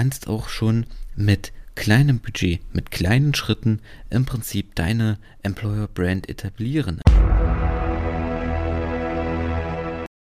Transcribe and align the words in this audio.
Kannst 0.00 0.28
auch 0.28 0.48
schon 0.48 0.86
mit 1.14 1.52
kleinem 1.74 2.20
Budget, 2.20 2.60
mit 2.74 2.90
kleinen 2.90 3.34
Schritten 3.34 3.80
im 4.08 4.24
Prinzip 4.24 4.74
deine 4.74 5.18
Employer 5.42 5.88
Brand 5.88 6.26
etablieren. 6.26 7.02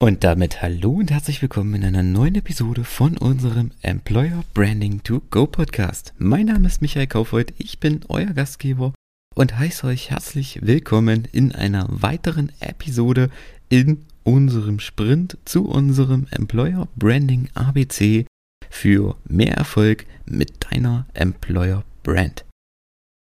Und 0.03 0.25
damit 0.25 0.63
hallo 0.63 0.93
und 0.93 1.11
herzlich 1.11 1.43
willkommen 1.43 1.75
in 1.75 1.85
einer 1.85 2.03
neuen 2.03 2.37
Episode 2.37 2.85
von 2.85 3.19
unserem 3.19 3.73
Employer 3.83 4.45
Branding 4.55 5.03
to 5.03 5.21
Go 5.29 5.47
Podcast. 5.47 6.15
Mein 6.17 6.47
Name 6.47 6.67
ist 6.67 6.81
Michael 6.81 7.09
Kaufreuth, 7.09 7.53
ich 7.59 7.81
bin 7.81 8.01
euer 8.09 8.33
Gastgeber 8.33 8.95
und 9.35 9.59
heiße 9.59 9.87
euch 9.87 10.09
herzlich 10.09 10.61
willkommen 10.63 11.29
in 11.33 11.55
einer 11.55 11.87
weiteren 11.91 12.51
Episode 12.61 13.29
in 13.69 14.07
unserem 14.25 14.81
Sprint 14.81 15.37
zu 15.45 15.69
unserem 15.69 16.29
Employer 16.31 16.89
Branding 16.97 17.51
ABC 17.53 18.25
für 18.71 19.17
mehr 19.29 19.55
Erfolg 19.55 20.07
mit 20.25 20.67
deiner 20.71 21.07
Employer 21.13 21.85
Brand. 22.03 22.47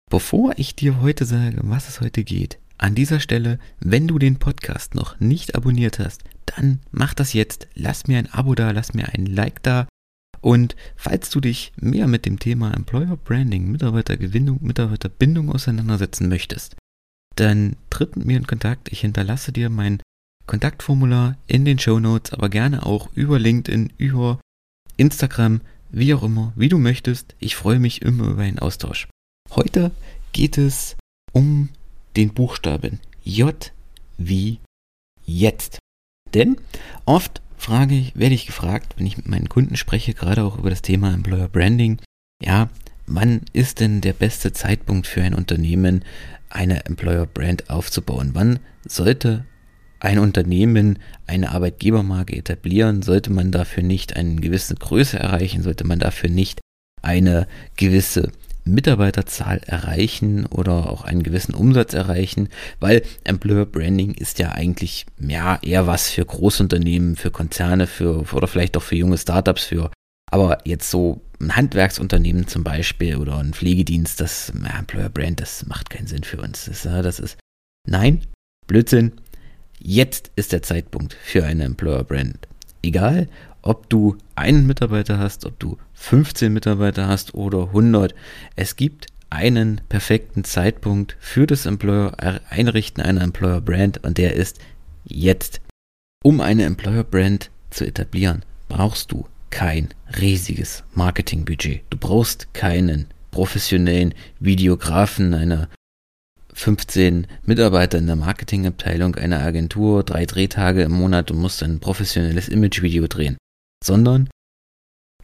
Bevor 0.10 0.54
ich 0.58 0.76
dir 0.76 1.02
heute 1.02 1.26
sage, 1.26 1.60
was 1.64 1.90
es 1.90 2.00
heute 2.00 2.24
geht, 2.24 2.58
an 2.78 2.96
dieser 2.96 3.20
Stelle, 3.20 3.60
wenn 3.80 4.08
du 4.08 4.18
den 4.18 4.40
Podcast 4.40 4.96
noch 4.96 5.20
nicht 5.20 5.56
abonniert 5.56 6.00
hast, 6.00 6.24
dann 6.46 6.80
mach 6.92 7.14
das 7.14 7.34
jetzt. 7.34 7.68
Lass 7.76 8.08
mir 8.08 8.18
ein 8.18 8.32
Abo 8.32 8.56
da, 8.56 8.72
lass 8.72 8.94
mir 8.94 9.10
ein 9.10 9.26
Like 9.26 9.62
da. 9.64 9.88
Und 10.40 10.78
falls 10.96 11.30
du 11.30 11.42
dich 11.42 11.74
mehr 11.76 12.08
mit 12.08 12.26
dem 12.26 12.40
Thema 12.40 12.74
Employer 12.74 13.18
Branding, 13.18 13.70
Mitarbeitergewinnung, 13.70 14.60
Mitarbeiterbindung 14.62 15.52
auseinandersetzen 15.52 16.30
möchtest, 16.30 16.78
dann 17.36 17.76
tritt 17.90 18.16
mit 18.16 18.26
mir 18.26 18.38
in 18.38 18.48
Kontakt. 18.48 18.92
Ich 18.92 19.02
hinterlasse 19.02 19.52
dir 19.52 19.70
mein 19.70 20.02
Kontaktformular 20.48 21.38
in 21.48 21.66
den 21.66 21.80
Show 21.80 22.00
Notes, 22.00 22.32
aber 22.32 22.50
gerne 22.50 22.86
auch 22.86 23.10
über 23.14 23.38
LinkedIn, 23.38 23.92
über 23.98 24.40
Instagram, 25.00 25.62
wie 25.92 26.14
auch 26.14 26.24
immer, 26.24 26.54
wie 26.56 26.70
du 26.70 26.78
möchtest. 26.78 27.36
Ich 27.40 27.56
freue 27.56 27.80
mich 27.80 28.02
immer 28.02 28.28
über 28.28 28.42
einen 28.44 28.60
Austausch. 28.60 29.08
Heute 29.52 29.92
geht 30.34 30.58
es 30.58 30.98
um 31.32 31.70
den 32.16 32.34
Buchstaben 32.34 33.00
J 33.24 33.72
wie 34.18 34.60
jetzt. 35.26 35.80
Denn 36.34 36.58
oft 37.06 37.42
frage 37.58 37.96
ich, 37.96 38.16
werde 38.16 38.36
ich 38.36 38.46
gefragt, 38.46 38.96
wenn 38.98 39.06
ich 39.06 39.18
mit 39.18 39.28
meinen 39.28 39.50
Kunden 39.50 39.78
spreche, 39.78 40.14
gerade 40.14 40.44
auch 40.44 40.58
über 40.58 40.70
das 40.70 40.82
Thema 40.82 41.14
Employer 41.14 41.48
Branding, 41.48 42.00
ja, 42.42 42.70
wann 43.08 43.42
ist 43.54 43.80
denn 43.80 44.02
der 44.02 44.14
beste 44.14 44.54
Zeitpunkt 44.54 45.08
für 45.08 45.24
ein 45.24 45.34
Unternehmen, 45.34 46.04
eine 46.50 46.86
Employer 46.86 47.26
Brand 47.26 47.70
aufzubauen? 47.70 48.32
Wann 48.34 48.60
sollte 48.86 49.46
ein 50.00 50.20
Unternehmen 50.20 51.00
eine 51.28 51.52
Arbeitgebermarke 51.52 52.36
etablieren, 52.36 53.02
sollte 53.02 53.32
man 53.32 53.52
dafür 53.52 53.84
nicht 53.84 54.16
eine 54.16 54.36
gewisse 54.36 54.76
Größe 54.76 55.20
erreichen, 55.20 55.64
sollte 55.64 55.86
man 55.86 56.00
dafür 56.00 56.30
nicht 56.30 56.62
eine 57.02 57.48
gewisse 57.76 58.32
Mitarbeiterzahl 58.66 59.62
erreichen 59.66 60.46
oder 60.46 60.90
auch 60.90 61.04
einen 61.04 61.24
gewissen 61.24 61.54
Umsatz 61.54 61.94
erreichen, 61.94 62.50
weil 62.80 63.04
Employer 63.24 63.66
Branding 63.66 64.14
ist 64.14 64.40
ja 64.40 64.52
eigentlich 64.52 65.06
ja, 65.20 65.60
eher 65.62 65.88
was 65.88 66.10
für 66.10 66.26
Großunternehmen, 66.26 67.16
für 67.16 67.32
Konzerne, 67.32 67.88
für 67.88 68.24
oder 68.34 68.48
vielleicht 68.48 68.78
auch 68.78 68.84
für 68.84 68.96
junge 68.96 69.18
Startups, 69.18 69.64
für 69.66 69.92
aber 70.32 70.60
jetzt 70.66 70.92
so 70.92 71.22
ein 71.42 71.56
Handwerksunternehmen 71.56 72.48
zum 72.48 72.64
Beispiel 72.64 73.16
oder 73.16 73.38
ein 73.38 73.54
Pflegedienst, 73.54 74.22
das 74.22 74.54
ja, 74.62 74.80
Employer 74.80 75.10
Brand, 75.10 75.42
das 75.42 75.66
macht 75.66 75.90
keinen 75.90 76.08
Sinn 76.08 76.24
für 76.24 76.38
uns. 76.38 76.66
Das, 76.66 76.84
das 76.84 77.20
ist 77.20 77.38
nein, 77.88 78.22
Blödsinn. 78.68 79.14
Jetzt 79.80 80.32
ist 80.36 80.52
der 80.52 80.62
Zeitpunkt 80.62 81.14
für 81.14 81.46
eine 81.46 81.64
Employer 81.64 82.04
Brand. 82.04 82.48
Egal, 82.82 83.28
ob 83.62 83.90
du 83.90 84.18
einen 84.36 84.68
Mitarbeiter 84.68 85.18
hast, 85.18 85.46
ob 85.46 85.58
du 85.60 85.78
15 85.94 86.52
Mitarbeiter 86.52 87.08
hast 87.08 87.34
oder 87.34 87.68
100. 87.68 88.14
Es 88.56 88.76
gibt 88.76 89.08
einen 89.30 89.82
perfekten 89.90 90.44
Zeitpunkt 90.44 91.16
für 91.20 91.48
das 91.48 91.66
Employer 91.66 92.16
Einrichten 92.50 93.02
einer 93.02 93.22
Employer 93.22 93.62
Brand 93.62 94.04
und 94.04 94.18
der 94.18 94.34
ist 94.34 94.60
jetzt. 95.06 95.62
Um 96.24 96.42
eine 96.42 96.64
Employer 96.66 97.06
Brand 97.06 97.50
zu 97.70 97.86
etablieren, 97.86 98.44
brauchst 98.68 99.12
du 99.12 99.28
kein 99.50 99.90
riesiges 100.20 100.84
Marketingbudget. 100.94 101.84
Du 101.90 101.98
brauchst 101.98 102.54
keinen 102.54 103.08
professionellen 103.32 104.14
Videografen, 104.40 105.34
einer 105.34 105.70
15 106.60 107.26
Mitarbeiter 107.46 107.98
in 107.98 108.08
der 108.08 108.18
Marketingabteilung 108.18 109.16
einer 109.16 109.40
Agentur, 109.40 110.04
drei 110.04 110.26
Drehtage 110.26 110.84
im 110.84 110.92
Monat 110.92 111.32
und 111.32 111.38
musst 111.38 111.64
ein 111.64 111.80
professionelles 111.80 112.50
Imagevideo 112.50 113.08
drehen. 113.08 113.38
Sondern 113.82 114.30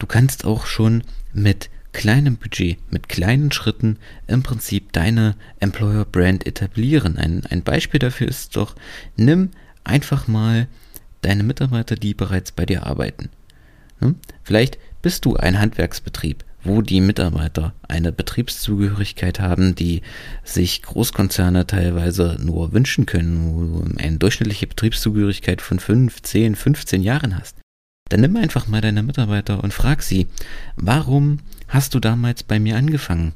du 0.00 0.06
kannst 0.06 0.46
auch 0.46 0.64
schon 0.64 1.02
mit 1.34 1.68
kleinem 1.92 2.38
Budget, 2.38 2.78
mit 2.90 3.10
kleinen 3.10 3.52
Schritten 3.52 3.98
im 4.26 4.42
Prinzip 4.42 4.94
deine 4.94 5.36
Employer 5.60 6.06
Brand 6.06 6.46
etablieren. 6.46 7.18
Ein, 7.18 7.44
ein 7.50 7.62
Beispiel 7.62 8.00
dafür 8.00 8.28
ist 8.28 8.56
doch, 8.56 8.74
nimm 9.16 9.50
einfach 9.84 10.28
mal 10.28 10.68
deine 11.20 11.42
Mitarbeiter, 11.42 11.96
die 11.96 12.14
bereits 12.14 12.50
bei 12.50 12.64
dir 12.64 12.86
arbeiten. 12.86 13.28
Hm? 13.98 14.16
Vielleicht 14.42 14.78
bist 15.02 15.26
du 15.26 15.36
ein 15.36 15.60
Handwerksbetrieb 15.60 16.44
wo 16.66 16.82
die 16.82 17.00
Mitarbeiter 17.00 17.72
eine 17.88 18.12
Betriebszugehörigkeit 18.12 19.40
haben, 19.40 19.74
die 19.74 20.02
sich 20.44 20.82
Großkonzerne 20.82 21.66
teilweise 21.66 22.36
nur 22.40 22.72
wünschen 22.72 23.06
können, 23.06 23.54
wo 23.54 23.80
du 23.88 23.98
eine 23.98 24.18
durchschnittliche 24.18 24.66
Betriebszugehörigkeit 24.66 25.62
von 25.62 25.78
5, 25.78 26.22
10, 26.22 26.56
15 26.56 27.02
Jahren 27.02 27.38
hast. 27.38 27.56
Dann 28.08 28.20
nimm 28.20 28.36
einfach 28.36 28.68
mal 28.68 28.80
deine 28.80 29.02
Mitarbeiter 29.02 29.62
und 29.64 29.74
frag 29.74 30.02
sie, 30.02 30.28
warum 30.76 31.38
hast 31.68 31.94
du 31.94 32.00
damals 32.00 32.42
bei 32.42 32.60
mir 32.60 32.76
angefangen? 32.76 33.34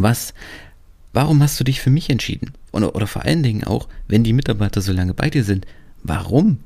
Was, 0.00 0.34
warum 1.12 1.42
hast 1.42 1.58
du 1.60 1.64
dich 1.64 1.80
für 1.80 1.90
mich 1.90 2.10
entschieden? 2.10 2.52
Oder, 2.72 2.94
oder 2.94 3.06
vor 3.06 3.22
allen 3.22 3.42
Dingen 3.42 3.64
auch, 3.64 3.88
wenn 4.08 4.24
die 4.24 4.32
Mitarbeiter 4.32 4.80
so 4.80 4.92
lange 4.92 5.14
bei 5.14 5.30
dir 5.30 5.44
sind, 5.44 5.66
warum 6.02 6.58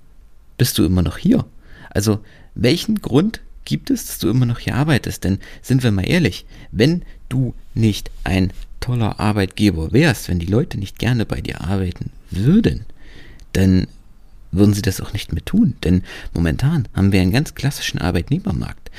bist 0.57 0.79
du 0.79 0.85
immer 0.85 1.03
noch 1.03 1.19
hier? 1.19 1.45
Also, 1.91 2.25
welchen 2.55 3.01
Grund 3.03 3.41
gibt 3.65 3.91
es, 3.91 4.07
dass 4.07 4.19
du 4.19 4.29
immer 4.29 4.47
noch 4.47 4.59
hier 4.59 4.75
arbeitest. 4.75 5.25
Denn 5.25 5.39
sind 5.61 5.83
wir 5.83 5.91
mal 5.91 6.09
ehrlich, 6.09 6.47
wenn 6.71 7.03
du 7.29 7.55
nicht 7.75 8.11
ein 8.25 8.53
toller 8.81 9.21
Arbeitgeber 9.21 9.93
wärst, 9.93 10.29
wenn 10.29 10.39
die 10.39 10.47
Leute 10.47 10.79
nicht 10.79 10.99
gerne 10.99 11.25
bei 11.25 11.41
dir 11.41 11.61
arbeiten 11.61 12.11
würden, 12.31 12.85
dann 13.53 13.87
würden 14.51 14.75
sie 14.75 14.83
das 14.83 15.01
auch 15.01 15.13
nicht 15.13 15.33
mehr 15.33 15.45
tun. 15.45 15.75
Denn 15.85 16.03
momentan 16.35 16.89
haben 16.95 17.13
wir 17.13 17.21
einen 17.21 17.33
ganz 17.33 17.55
klassischen 17.55 17.99
Arbeitnehmermarkt. 17.99 18.91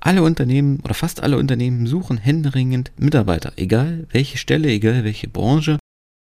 Alle 0.00 0.22
Unternehmen 0.22 0.78
oder 0.80 0.94
fast 0.94 1.20
alle 1.22 1.38
Unternehmen 1.38 1.86
suchen 1.86 2.18
händeringend 2.18 2.92
Mitarbeiter, 2.96 3.52
egal 3.56 4.06
welche 4.10 4.38
Stelle, 4.38 4.68
egal 4.68 5.02
welche 5.02 5.28
Branche. 5.28 5.78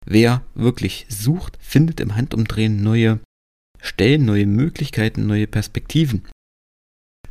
Wer 0.06 0.42
wirklich 0.54 1.06
sucht, 1.08 1.58
findet 1.60 2.00
im 2.00 2.16
Handumdrehen 2.16 2.82
neue 2.82 3.20
Stellen, 3.80 4.24
neue 4.24 4.46
Möglichkeiten, 4.46 5.26
neue 5.26 5.46
Perspektiven. 5.46 6.22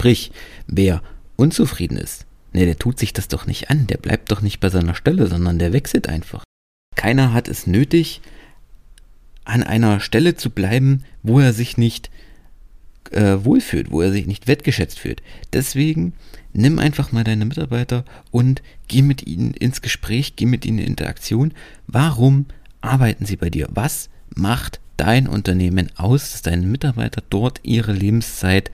Sprich, 0.04 0.32
wer 0.68 1.02
unzufrieden 1.38 1.96
ist, 1.96 2.26
ne, 2.52 2.66
der 2.66 2.78
tut 2.78 3.00
sich 3.00 3.14
das 3.14 3.30
doch 3.30 3.48
nicht 3.48 3.70
an, 3.70 3.88
der 3.88 3.96
bleibt 3.96 4.32
doch 4.32 4.42
nicht 4.42 4.60
bei 4.60 4.68
seiner 4.68 4.96
Stelle, 4.96 5.28
sondern 5.28 5.60
der 5.60 5.72
wechselt 5.72 6.10
einfach. 6.10 6.44
Keiner 6.98 7.32
hat 7.32 7.48
es 7.48 7.68
nötig, 7.68 8.20
an 9.46 9.64
einer 9.64 10.02
Stelle 10.02 10.36
zu 10.36 10.50
bleiben, 10.50 11.06
wo 11.22 11.40
er 11.40 11.54
sich 11.54 11.78
nicht 11.78 12.10
äh, 13.12 13.38
wohlfühlt, 13.46 13.92
wo 13.92 14.02
er 14.02 14.12
sich 14.12 14.28
nicht 14.28 14.46
wertgeschätzt 14.46 15.00
fühlt. 15.00 15.24
Deswegen 15.54 16.12
nimm 16.52 16.80
einfach 16.80 17.14
mal 17.14 17.24
deine 17.24 17.46
Mitarbeiter 17.46 18.04
und 18.30 18.62
geh 18.90 19.04
mit 19.04 19.26
ihnen 19.26 19.54
ins 19.54 19.82
Gespräch, 19.82 20.36
geh 20.36 20.46
mit 20.46 20.66
ihnen 20.66 20.80
in 20.80 20.88
Interaktion. 20.88 21.54
Warum 21.88 22.48
arbeiten 22.82 23.26
sie 23.26 23.38
bei 23.38 23.50
dir? 23.50 23.70
Was 23.72 24.10
macht 24.36 24.82
dein 24.98 25.30
Unternehmen 25.30 25.90
aus, 25.96 26.34
dass 26.34 26.42
deine 26.42 26.66
Mitarbeiter 26.66 27.24
dort 27.30 27.62
ihre 27.64 27.94
Lebenszeit 27.94 28.73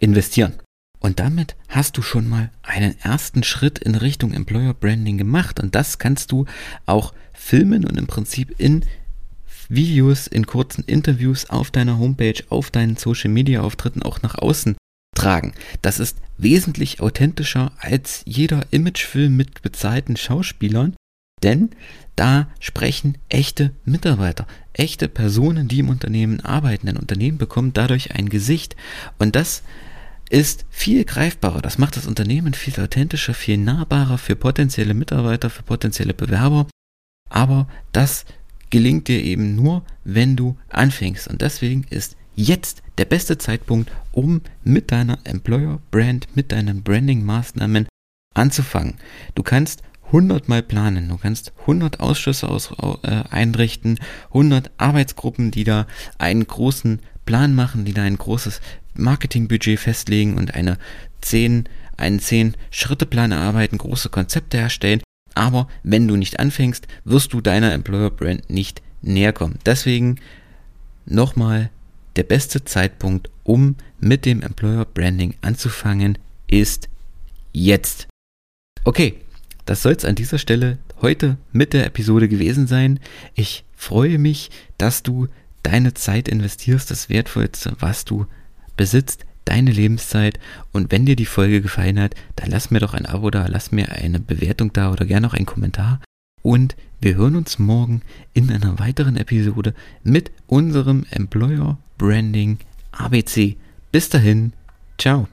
investieren. 0.00 0.54
Und 0.98 1.18
damit 1.18 1.56
hast 1.68 1.96
du 1.96 2.02
schon 2.02 2.28
mal 2.28 2.50
einen 2.62 2.98
ersten 3.00 3.42
Schritt 3.42 3.78
in 3.78 3.94
Richtung 3.94 4.34
Employer 4.34 4.74
Branding 4.74 5.16
gemacht. 5.16 5.58
Und 5.60 5.74
das 5.74 5.98
kannst 5.98 6.30
du 6.32 6.44
auch 6.84 7.14
filmen 7.32 7.86
und 7.86 7.96
im 7.96 8.06
Prinzip 8.06 8.54
in 8.58 8.84
Videos, 9.68 10.26
in 10.26 10.46
kurzen 10.46 10.84
Interviews 10.84 11.48
auf 11.48 11.70
deiner 11.70 11.98
Homepage, 11.98 12.42
auf 12.48 12.70
deinen 12.70 12.96
Social 12.96 13.30
Media 13.30 13.62
Auftritten 13.62 14.02
auch 14.02 14.20
nach 14.20 14.34
außen 14.34 14.76
tragen. 15.14 15.54
Das 15.80 16.00
ist 16.00 16.18
wesentlich 16.38 17.00
authentischer 17.00 17.72
als 17.78 18.22
jeder 18.26 18.66
Imagefilm 18.72 19.36
mit 19.36 19.62
bezahlten 19.62 20.16
Schauspielern, 20.16 20.96
denn 21.42 21.70
da 22.16 22.48
sprechen 22.58 23.16
echte 23.28 23.70
Mitarbeiter, 23.84 24.46
echte 24.72 25.08
Personen, 25.08 25.68
die 25.68 25.78
im 25.78 25.88
Unternehmen 25.88 26.40
arbeiten. 26.40 26.88
Ein 26.88 26.96
Unternehmen 26.96 27.38
bekommt 27.38 27.76
dadurch 27.76 28.14
ein 28.14 28.28
Gesicht 28.28 28.76
und 29.18 29.36
das 29.36 29.62
ist 30.30 30.64
viel 30.70 31.04
greifbarer. 31.04 31.60
Das 31.60 31.76
macht 31.76 31.96
das 31.96 32.06
Unternehmen 32.06 32.54
viel 32.54 32.80
authentischer, 32.80 33.34
viel 33.34 33.58
nahbarer 33.58 34.16
für 34.16 34.36
potenzielle 34.36 34.94
Mitarbeiter, 34.94 35.50
für 35.50 35.62
potenzielle 35.62 36.14
Bewerber. 36.14 36.66
Aber 37.28 37.68
das 37.92 38.24
gelingt 38.70 39.08
dir 39.08 39.22
eben 39.22 39.56
nur, 39.56 39.84
wenn 40.04 40.36
du 40.36 40.56
anfängst. 40.68 41.28
Und 41.28 41.42
deswegen 41.42 41.84
ist 41.90 42.16
jetzt 42.36 42.82
der 42.98 43.04
beste 43.04 43.38
Zeitpunkt, 43.38 43.90
um 44.12 44.40
mit 44.62 44.92
deiner 44.92 45.18
Employer 45.24 45.80
Brand, 45.90 46.28
mit 46.36 46.52
deinen 46.52 46.82
Branding-Maßnahmen 46.82 47.88
anzufangen. 48.34 48.94
Du 49.34 49.42
kannst 49.42 49.82
100 50.06 50.48
Mal 50.48 50.62
planen, 50.62 51.08
du 51.08 51.16
kannst 51.18 51.52
100 51.62 52.00
Ausschüsse 52.00 52.48
aus, 52.48 52.72
äh, 53.02 53.22
einrichten, 53.30 53.98
100 54.30 54.70
Arbeitsgruppen, 54.76 55.50
die 55.50 55.64
da 55.64 55.86
einen 56.18 56.46
großen 56.46 57.00
Plan 57.26 57.54
machen, 57.54 57.84
die 57.84 57.92
da 57.92 58.02
ein 58.02 58.18
großes 58.18 58.60
Marketingbudget 58.94 59.78
festlegen 59.78 60.36
und 60.36 60.54
eine 60.54 60.78
10, 61.20 61.68
einen 61.96 62.20
10-Schritte-Plan 62.20 63.32
erarbeiten, 63.32 63.78
große 63.78 64.08
Konzepte 64.08 64.58
erstellen. 64.58 65.02
Aber 65.34 65.68
wenn 65.82 66.08
du 66.08 66.16
nicht 66.16 66.40
anfängst, 66.40 66.86
wirst 67.04 67.32
du 67.32 67.40
deiner 67.40 67.72
Employer 67.72 68.10
Brand 68.10 68.50
nicht 68.50 68.82
näher 69.02 69.32
kommen. 69.32 69.58
Deswegen 69.64 70.16
nochmal 71.06 71.70
der 72.16 72.24
beste 72.24 72.64
Zeitpunkt, 72.64 73.30
um 73.44 73.76
mit 74.00 74.26
dem 74.26 74.42
Employer 74.42 74.84
Branding 74.84 75.34
anzufangen, 75.42 76.18
ist 76.48 76.88
jetzt. 77.52 78.08
Okay, 78.84 79.16
das 79.64 79.82
soll 79.82 79.92
es 79.92 80.04
an 80.04 80.16
dieser 80.16 80.38
Stelle 80.38 80.78
heute 81.00 81.36
mit 81.52 81.72
der 81.72 81.86
Episode 81.86 82.28
gewesen 82.28 82.66
sein. 82.66 82.98
Ich 83.34 83.64
freue 83.76 84.18
mich, 84.18 84.50
dass 84.78 85.02
du 85.02 85.28
deine 85.62 85.94
Zeit 85.94 86.28
investierst, 86.28 86.90
das 86.90 87.08
Wertvollste, 87.08 87.76
was 87.78 88.04
du 88.04 88.26
besitzt, 88.80 89.26
deine 89.44 89.72
Lebenszeit. 89.72 90.40
Und 90.72 90.90
wenn 90.90 91.04
dir 91.04 91.14
die 91.14 91.26
Folge 91.26 91.60
gefallen 91.60 92.00
hat, 92.00 92.14
dann 92.36 92.48
lass 92.48 92.70
mir 92.70 92.80
doch 92.80 92.94
ein 92.94 93.04
Abo 93.04 93.30
da, 93.30 93.46
lass 93.46 93.72
mir 93.72 93.92
eine 93.92 94.18
Bewertung 94.18 94.72
da 94.72 94.90
oder 94.90 95.04
gerne 95.04 95.26
auch 95.26 95.34
einen 95.34 95.44
Kommentar. 95.44 96.00
Und 96.40 96.76
wir 96.98 97.16
hören 97.16 97.36
uns 97.36 97.58
morgen 97.58 98.00
in 98.32 98.50
einer 98.50 98.78
weiteren 98.78 99.18
Episode 99.18 99.74
mit 100.02 100.30
unserem 100.46 101.04
Employer 101.10 101.76
Branding 101.98 102.56
ABC. 102.92 103.56
Bis 103.92 104.08
dahin, 104.08 104.54
ciao. 104.96 105.28